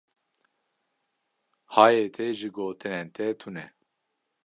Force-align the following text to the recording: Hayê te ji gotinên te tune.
Hayê 1.73 2.05
te 2.15 2.25
ji 2.37 2.49
gotinên 2.55 3.07
te 3.15 3.25
tune. 3.39 3.65